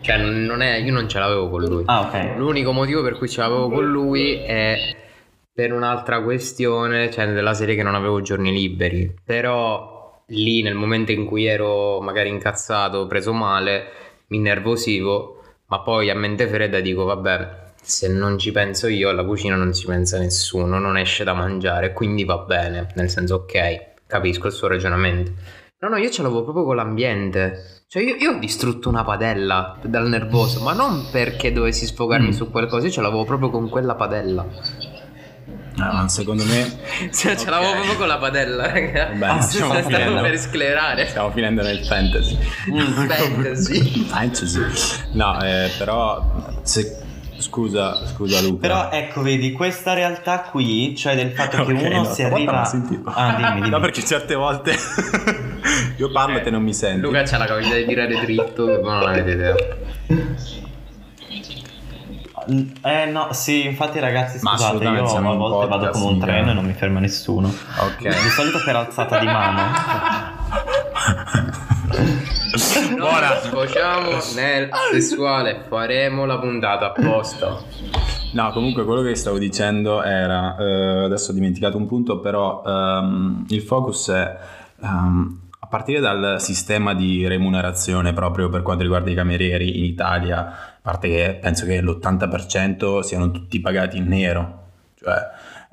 [0.00, 1.82] Cioè, non è, io non ce l'avevo con lui.
[1.84, 2.36] Ah, ok.
[2.38, 4.96] L'unico motivo per cui ce l'avevo con lui è
[5.52, 9.14] per un'altra questione, cioè della serie che non avevo giorni liberi.
[9.22, 16.10] Però lì nel momento in cui ero magari incazzato, preso male, mi innervosivo, ma poi
[16.10, 20.18] a mente fredda dico vabbè, se non ci penso io alla cucina non ci pensa
[20.18, 25.32] nessuno, non esce da mangiare, quindi va bene, nel senso ok, capisco il suo ragionamento.
[25.80, 27.84] No, no, io ce l'avevo proprio con l'ambiente.
[27.86, 32.32] Cioè, io, io ho distrutto una padella dal nervoso, ma non perché dovessi sfogarmi Mm.
[32.32, 34.44] su qualcosa, io ce l'avevo proprio con quella padella.
[35.80, 36.76] Ah, secondo me
[37.12, 39.10] Cioè, ce l'avevo proprio con la padella, raga.
[39.14, 40.20] Vabbè, stiamo Stavo finendo.
[40.22, 41.06] per sclerare.
[41.06, 42.36] stiamo finendo nel fantasy.
[43.06, 44.04] Fantasy.
[44.06, 44.60] Fantasy.
[45.12, 46.24] No, eh, però
[46.62, 46.96] se-
[47.38, 48.60] scusa, scusa Luca.
[48.66, 52.62] Però ecco, vedi, questa realtà qui, cioè del fatto che Ok, uno no, si arriva...
[53.04, 53.68] Ah, dimmi, dimmi.
[53.68, 54.74] No, perché certe volte
[55.96, 57.00] io parlo e te non mi senti.
[57.02, 59.54] Luca c'ha la capacità di tirare dritto, che voi non avete idea.
[62.82, 66.64] Eh no, sì, infatti ragazzi scusate, io a volte vado come un treno e non
[66.64, 67.48] mi ferma nessuno.
[67.48, 68.02] Ok.
[68.02, 69.60] Di solito per alzata di mano.
[73.00, 77.58] Ora sfociamo nel sessuale, faremo la puntata apposta.
[78.32, 83.44] No, comunque quello che stavo dicendo era, eh, adesso ho dimenticato un punto, però ehm,
[83.48, 84.36] il focus è
[84.82, 90.77] ehm, a partire dal sistema di remunerazione proprio per quanto riguarda i camerieri in Italia,
[90.78, 94.62] a parte che penso che l'80% siano tutti pagati in nero,
[94.98, 95.16] cioè...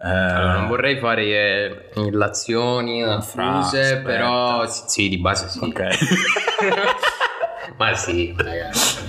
[0.04, 5.60] eh, Allora, non vorrei fare eh, illazioni affuse, però sì, sì, di base sì.
[5.64, 5.88] Ok,
[7.78, 9.05] Ma sì, ragazzi.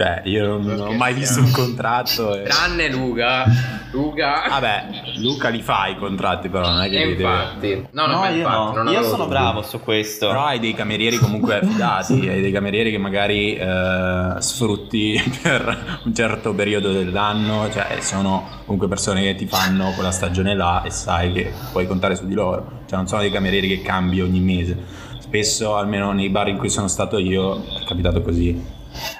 [0.00, 2.34] Cioè io non, non ho mai visto un contratto.
[2.34, 2.44] E...
[2.44, 3.44] Tranne Luca.
[3.90, 4.44] Luca.
[4.48, 4.84] Vabbè,
[5.16, 7.22] Luca li fa i contratti però, non è che li deve...
[7.22, 7.86] infatti.
[7.90, 8.90] No, no, No, io infatti, no.
[8.92, 9.28] Io sono dubbi.
[9.28, 10.28] bravo su questo.
[10.28, 16.14] Però hai dei camerieri comunque affidati, hai dei camerieri che magari eh, sfrutti per un
[16.14, 21.30] certo periodo dell'anno, cioè sono comunque persone che ti fanno quella stagione là e sai
[21.32, 24.78] che puoi contare su di loro, cioè non sono dei camerieri che cambi ogni mese.
[25.18, 28.78] Spesso, almeno nei bar in cui sono stato io, è capitato così.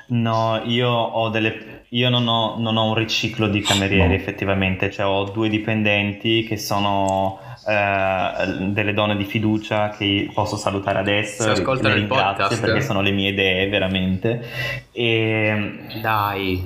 [0.09, 1.85] No, io ho delle.
[1.91, 4.15] Io non ho, non ho un riciclo di camerieri No.
[4.15, 11.01] effettivamente, cioè ho due dipendenti che sono eh, delle donne di fiducia che posso salutare
[11.01, 11.43] adesso.
[11.43, 12.61] Se e ascoltano il podcast.
[12.61, 14.41] Perché sono le mie idee veramente.
[14.93, 16.65] E Dai.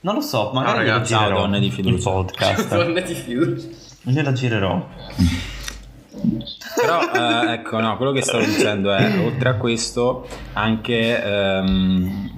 [0.00, 2.10] non lo so, magari ragazzi, ciao, girerò donne di il fiducia.
[2.10, 2.68] podcast.
[2.76, 3.68] Donne di fiducia.
[4.02, 4.86] Glielo girerò.
[6.74, 12.30] Però eh, ecco, no, quello che stavo dicendo è, oltre a questo, anche ehm,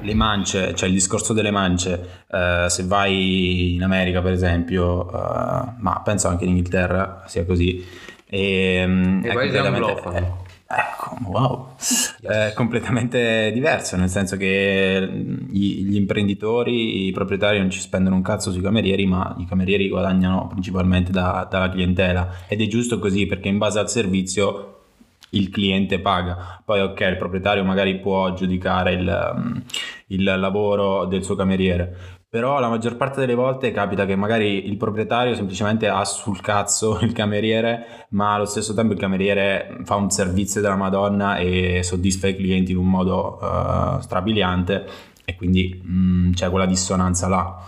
[0.00, 5.72] le mance, cioè il discorso delle mance, eh, se vai in America per esempio, eh,
[5.78, 7.84] ma penso anche in Inghilterra sia così,
[8.26, 10.26] e, E poi sei anglofoni.
[10.74, 11.74] Ecco, wow,
[12.22, 15.06] è completamente diverso, nel senso che
[15.50, 19.90] gli, gli imprenditori, i proprietari non ci spendono un cazzo sui camerieri, ma i camerieri
[19.90, 22.46] guadagnano principalmente da- dalla clientela.
[22.48, 24.84] Ed è giusto così perché in base al servizio
[25.30, 26.62] il cliente paga.
[26.64, 29.62] Poi ok, il proprietario magari può giudicare il,
[30.06, 34.78] il lavoro del suo cameriere, però la maggior parte delle volte capita che magari il
[34.78, 40.08] proprietario semplicemente ha sul cazzo il cameriere, ma allo stesso tempo il cameriere fa un
[40.08, 44.86] servizio della Madonna e soddisfa i clienti in un modo eh, strabiliante
[45.26, 47.66] e quindi mm, c'è quella dissonanza là.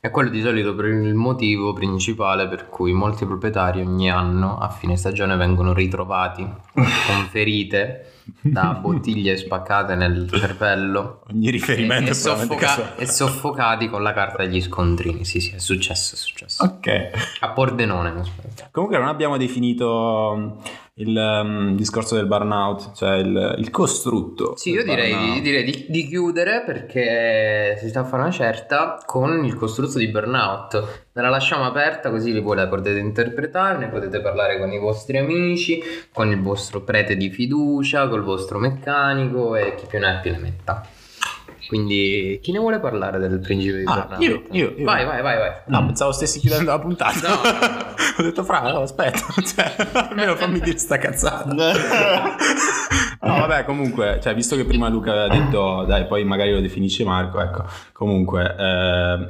[0.00, 4.96] È quello di solito il motivo principale per cui molti proprietari ogni anno a fine
[4.96, 12.96] stagione vengono ritrovati con ferite da bottiglie spaccate nel cervello Ogni riferimento e, e soffoca-
[12.96, 15.24] e soffocati con la carta degli scontrini.
[15.24, 16.64] Sì, sì, è successo, è successo.
[16.64, 17.10] Ok.
[17.40, 18.22] A Pordenone.
[18.70, 20.62] Comunque non abbiamo definito
[21.00, 24.54] il um, discorso del burnout, cioè il, il costrutto.
[24.56, 29.44] Sì, io direi, direi di- di chiudere perché si sta a fare una certa con
[29.44, 31.04] il costruzzo di burnout.
[31.12, 35.18] Ve la lasciamo aperta così voi la potete interpretare, ne potete parlare con i vostri
[35.18, 35.82] amici,
[36.12, 40.30] con il vostro prete di fiducia, col vostro meccanico e chi più ne ha più
[40.30, 40.86] ne metta.
[41.70, 44.22] Quindi chi ne vuole parlare del principio di Ah, burnout?
[44.22, 44.84] io, io, io.
[44.84, 45.50] Vai, vai, vai, vai.
[45.66, 47.28] No, pensavo stessi chiudendo la puntata.
[47.28, 47.94] No, no, no.
[48.18, 49.72] Ho detto, fra, no, aspetta, cioè,
[50.08, 51.48] almeno fammi dire sta cazzata.
[53.22, 57.04] No, vabbè, comunque, cioè, visto che prima Luca aveva detto, dai, poi magari lo definisce
[57.04, 59.28] Marco, ecco, comunque, eh,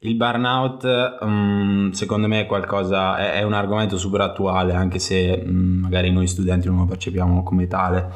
[0.00, 5.42] il burnout, mm, secondo me, è qualcosa, è, è un argomento super attuale, anche se
[5.44, 8.10] mm, magari noi studenti non lo percepiamo come tale.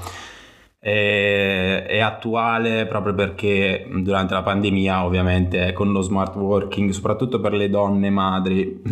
[0.81, 7.53] È, è attuale proprio perché durante la pandemia, ovviamente, con lo smart working, soprattutto per
[7.53, 8.81] le donne madri.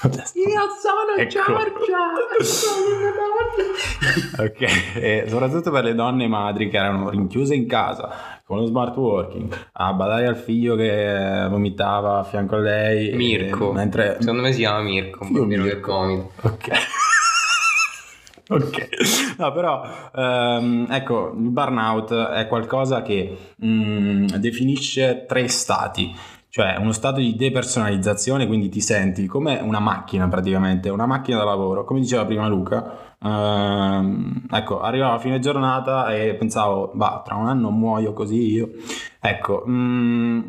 [0.00, 1.28] Io sono Ecco.
[1.28, 4.44] Giorgia, sono una donna.
[4.44, 8.96] Ok, e soprattutto per le donne madri che erano rinchiuse in casa con lo smart
[8.96, 13.10] working a badare al figlio che vomitava a fianco a lei.
[13.10, 14.18] e- Mirko, mentre...
[14.20, 15.80] secondo me si chiama Mirko, un Io bambino Mirko.
[15.80, 16.26] che vomita.
[16.42, 16.68] Ok.
[18.48, 19.82] Ok, no, però
[20.14, 26.14] ehm, ecco, il burnout è qualcosa che mm, definisce tre stati,
[26.48, 31.44] cioè uno stato di depersonalizzazione, quindi ti senti come una macchina praticamente, una macchina da
[31.44, 33.14] lavoro, come diceva prima Luca.
[33.22, 38.70] ehm, ecco, arrivavo a fine giornata e pensavo, va, tra un anno muoio così io.
[39.20, 40.40] Ecco, mm,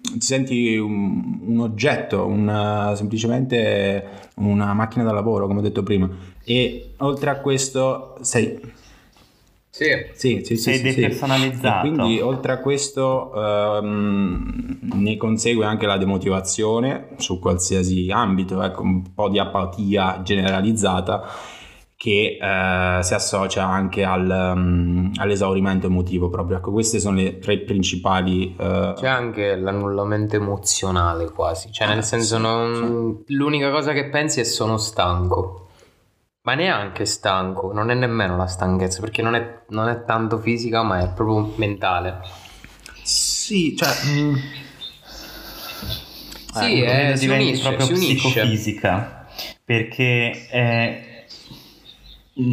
[0.00, 6.08] ti senti un, un oggetto, un, semplicemente una macchina da lavoro, come ho detto prima.
[6.48, 8.60] E oltre a questo sei...
[9.68, 9.84] Sì.
[10.14, 11.00] Sì, sì, sì, Sei sì, sì.
[11.00, 11.80] depersonalizzato.
[11.80, 19.12] Quindi oltre a questo ehm, ne consegue anche la demotivazione su qualsiasi ambito, ecco, un
[19.14, 21.24] po' di apatia generalizzata
[21.98, 26.56] che eh, si associa anche al, mm, all'esaurimento emotivo proprio.
[26.58, 28.54] Ecco, queste sono le tre principali...
[28.58, 33.22] eh, C'è anche l'annullamento emozionale quasi, cioè nel Ah, senso sì, non...
[33.26, 35.65] l'unica cosa che pensi è sono stanco.
[36.46, 40.84] Ma neanche stanco, non è nemmeno la stanchezza, perché non è, non è tanto fisica,
[40.84, 42.20] ma è proprio mentale.
[43.02, 43.88] Sì, cioè...
[44.06, 44.34] mm,
[46.54, 48.14] Sì, Eh, eh, si unisce, proprio si unisce.
[48.14, 49.26] psicofisica
[49.64, 51.26] perché eh,
[52.40, 52.52] mm,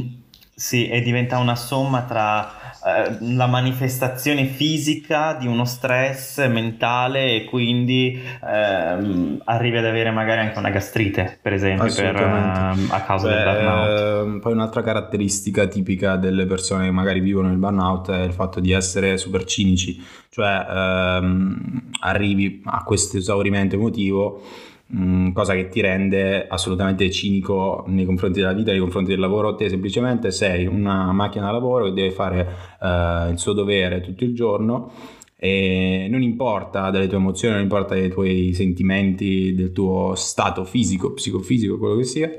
[0.56, 7.46] sì, e diventa una somma tra eh, la manifestazione fisica di uno stress mentale e
[7.46, 13.28] quindi ehm, arrivi ad avere magari anche una gastrite, per esempio, per, ehm, a causa
[13.30, 14.00] Beh, del burnout.
[14.00, 18.60] ehm, poi un'altra caratteristica tipica delle persone che magari vivono il burnout è il fatto
[18.60, 24.41] di essere super cinici, cioè ehm, arrivi a questo esaurimento emotivo,
[24.93, 29.56] mh, cosa che ti rende assolutamente cinico nei confronti della vita, nei confronti del lavoro,
[29.56, 32.47] te semplicemente sei una macchina da lavoro che deve fare
[32.82, 34.91] eh, il suo dovere tutto il giorno
[35.36, 41.12] e non importa delle tue emozioni, non importa dei tuoi sentimenti, del tuo stato fisico,
[41.12, 42.32] psicofisico, quello che sia.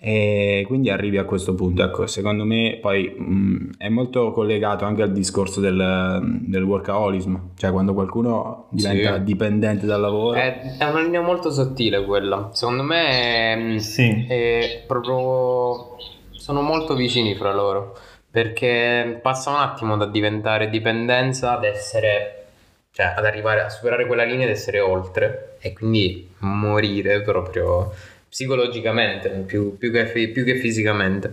[0.00, 1.82] E quindi arrivi a questo punto.
[1.82, 7.72] Ecco, secondo me poi mh, è molto collegato anche al discorso del, del workaholism, cioè
[7.72, 9.22] quando qualcuno diventa Sì.
[9.24, 10.38] dipendente dal lavoro.
[10.38, 12.50] È, è una linea molto sottile quella.
[12.52, 14.24] Secondo me mm, Sì.
[14.28, 15.96] è proprio...
[16.30, 17.96] sono molto vicini fra loro.
[18.30, 22.44] Perché passa un attimo da diventare dipendenza ad essere...
[22.92, 25.56] cioè ad arrivare a superare quella linea ed essere oltre.
[25.60, 27.90] E quindi morire proprio
[28.28, 31.32] psicologicamente, più, più che, più che fisicamente.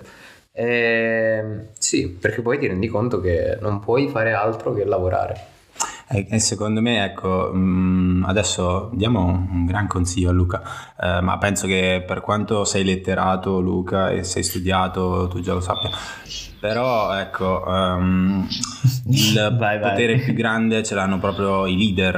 [0.52, 1.44] E,
[1.78, 5.54] sì, perché poi ti rendi conto che non puoi fare altro che lavorare.
[6.08, 10.62] E, secondo me, ecco, mh, adesso diamo un gran consiglio a Luca,
[11.02, 15.62] eh, ma penso che per quanto sei letterato, Luca, e sei studiato, tu già lo
[15.62, 15.90] sappia.
[16.68, 18.48] Però, ecco, ehm,
[19.08, 19.92] il Vai, vai.
[19.92, 22.16] potere più grande ce l'hanno proprio i leader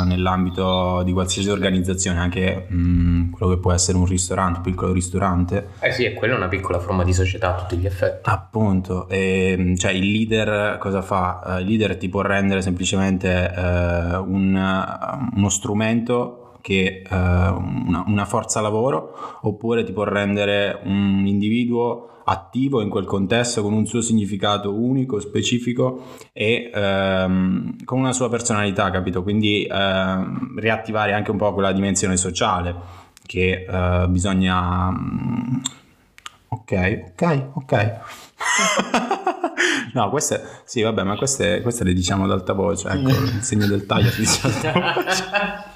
[0.00, 4.92] eh, nell'ambito di qualsiasi organizzazione, anche mh, quello che può essere un ristorante, un piccolo
[4.92, 5.68] ristorante.
[5.80, 8.28] Eh sì, e quella è una piccola forma di società a tutti gli effetti.
[8.30, 11.56] Appunto, e, cioè il leader cosa fa?
[11.58, 18.24] Eh, il leader ti può rendere semplicemente eh, un- uno strumento che eh, una, una
[18.24, 24.00] forza lavoro oppure ti può rendere un individuo attivo in quel contesto con un suo
[24.00, 29.22] significato unico, specifico e ehm, con una sua personalità, capito?
[29.22, 32.74] Quindi ehm, riattivare anche un po' quella dimensione sociale
[33.24, 34.90] che eh, bisogna...
[34.90, 35.58] mm,
[36.48, 38.00] Ok, ok, ok.
[39.94, 43.66] no, queste, sì, vabbè, ma queste, queste le diciamo ad alta voce, ecco, il segno
[43.66, 45.74] del taglio si dice ad alta voce.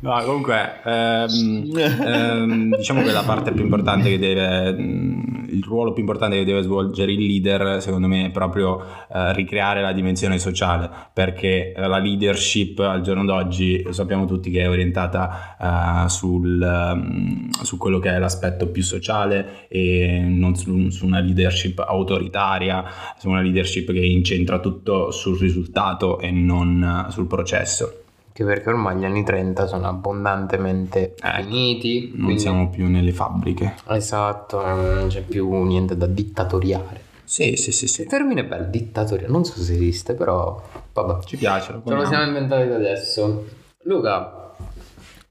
[0.00, 5.92] No, comunque, ehm, ehm, diciamo che la parte più importante che deve, mh, il ruolo
[5.92, 8.82] più importante che deve svolgere il leader, secondo me, è proprio
[9.12, 14.68] eh, ricreare la dimensione sociale, perché la leadership al giorno d'oggi sappiamo tutti che è
[14.68, 21.06] orientata eh, sul, mm, su quello che è l'aspetto più sociale e non su, su
[21.06, 22.84] una leadership autoritaria,
[23.16, 28.01] su una leadership che incentra tutto sul risultato e non eh, sul processo.
[28.34, 32.12] Anche perché ormai gli anni 30 sono abbondantemente Eh, finiti.
[32.14, 33.74] Non quindi- siamo più nelle fabbriche.
[33.88, 37.10] Esatto, non c'è più niente da dittatoriare.
[37.24, 38.02] Sì, sì, sì, sì.
[38.02, 40.62] Il termine bello, dittatoriale, non so se esiste, però
[40.94, 41.24] vabbè.
[41.24, 41.72] Ci piace.
[41.72, 43.44] lo Ce lo siamo inventati da adesso.
[43.82, 44.50] Luca,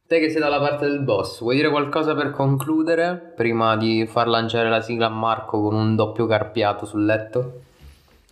[0.05, 4.27] te che sei dalla parte del boss, vuoi dire qualcosa per concludere prima di far
[4.27, 7.61] lanciare la sigla a Marco con un doppio carpiato sul letto?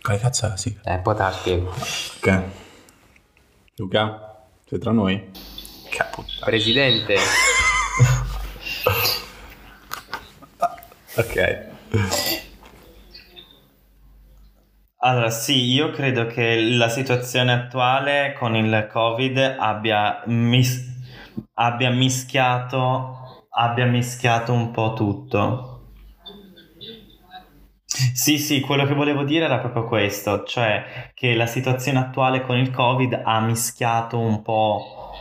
[0.00, 0.80] Quale cazzo è la sigla?
[0.94, 1.70] Eh, poi te la spiego.
[1.70, 2.42] Ok.
[3.76, 4.29] Luca,
[4.70, 5.30] sei tra noi?
[5.90, 6.44] Che puttana.
[6.44, 7.16] Presidente,
[11.16, 11.68] Ok.
[15.02, 20.86] Allora, sì, io credo che la situazione attuale con il Covid abbia, mis-
[21.54, 23.16] abbia mischiato
[23.52, 25.69] abbia mischiato un po' tutto.
[28.14, 32.56] Sì, sì, quello che volevo dire era proprio questo, cioè che la situazione attuale con
[32.56, 35.12] il Covid ha mischiato un po'...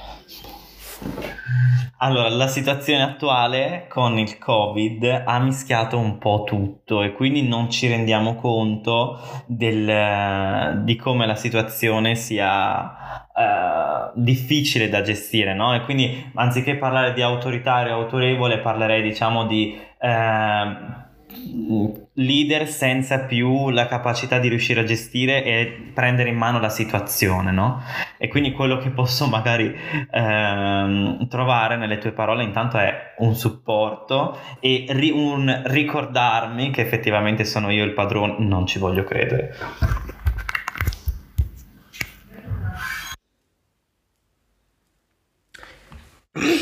[2.02, 7.70] Allora, la situazione attuale con il Covid ha mischiato un po' tutto e quindi non
[7.70, 15.76] ci rendiamo conto del, di come la situazione sia uh, difficile da gestire, no?
[15.76, 19.78] E quindi anziché parlare di autoritario, autorevole, parlerei diciamo di...
[20.00, 26.70] Uh, leader senza più la capacità di riuscire a gestire e prendere in mano la
[26.70, 27.82] situazione, no?
[28.18, 29.74] E quindi quello che posso magari
[30.12, 37.46] ehm, trovare nelle tue parole intanto è un supporto e ri- un ricordarmi che effettivamente
[37.46, 39.56] sono io il padrone, non ci voglio credere.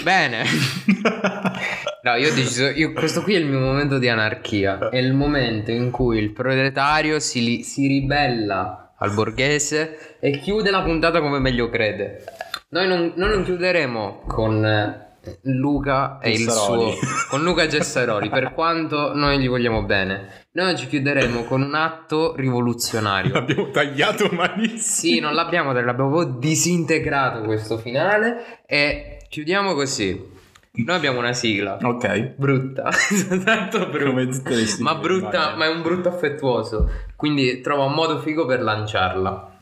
[0.04, 0.44] Bene.
[2.08, 4.88] No, io ho deciso, io, questo qui è il mio momento di anarchia.
[4.88, 10.84] È il momento in cui il proletario si, si ribella al borghese e chiude la
[10.84, 12.24] puntata come meglio crede.
[12.70, 15.08] Noi non, noi non chiuderemo con eh,
[15.44, 16.94] Luca e il suo
[17.30, 22.34] con Luca Gessaroli per quanto noi gli vogliamo bene noi oggi chiuderemo con un atto
[22.36, 30.36] rivoluzionario l'abbiamo tagliato malissimo sì non l'abbiamo l'abbiamo proprio disintegrato questo finale e chiudiamo così
[30.78, 31.80] noi abbiamo una sigla.
[31.82, 32.36] Ok.
[32.36, 32.92] Brutta.
[33.44, 34.52] Tanto brutta.
[34.78, 36.88] ma brutta, ma è un brutto affettuoso.
[37.16, 39.58] Quindi trova un modo figo per lanciarla.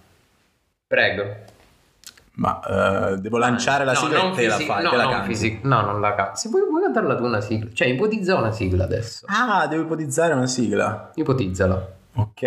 [0.85, 1.35] Prego.
[2.35, 5.03] Ma uh, devo lanciare ah, la no, sigla e te la fai, no, te la
[5.03, 6.35] non fisi- no, non la canto.
[6.35, 7.69] Se vuoi, vuoi cantarla tu una sigla.
[7.71, 9.25] Cioè, ipotizza una sigla adesso.
[9.29, 11.11] Ah, devo ipotizzare una sigla.
[11.15, 11.93] Ipotizzala.
[12.15, 12.41] Ok.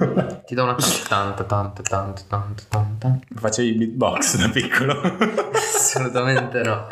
[0.46, 3.18] Ti do una tanta, tanta, tanta, tanta, tanta.
[3.34, 4.98] Facevi beatbox da piccolo?
[5.52, 6.86] Assolutamente no.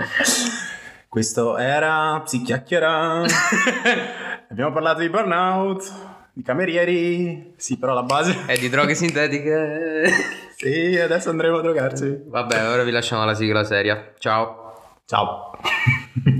[1.09, 3.22] Questo era Psichiacchiera.
[4.51, 5.93] Abbiamo parlato di burnout,
[6.33, 7.55] di camerieri.
[7.57, 8.37] Sì, però la base...
[8.47, 10.47] E di droghe sintetiche.
[10.59, 12.23] Sì, adesso andremo a drogarci.
[12.27, 14.13] Vabbè, ora vi lasciamo la sigla seria.
[14.19, 14.97] Ciao.
[15.05, 15.53] Ciao.